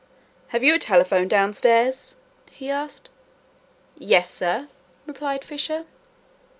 "Have 0.47 0.63
you 0.63 0.73
a 0.73 0.79
telephone 0.79 1.27
downstairs!" 1.27 2.15
he 2.49 2.71
asked. 2.71 3.11
"Yes, 3.99 4.31
sir," 4.31 4.67
replied 5.05 5.43
Fisher. 5.43 5.85